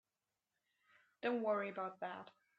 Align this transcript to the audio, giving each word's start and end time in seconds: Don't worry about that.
Don't 1.21 1.43
worry 1.43 1.69
about 1.69 1.99
that. 1.99 2.31